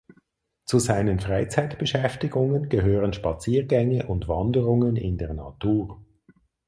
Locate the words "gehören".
2.69-3.13